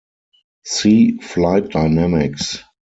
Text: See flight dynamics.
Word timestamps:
See 0.63 1.19
flight 1.19 1.69
dynamics. 1.69 2.63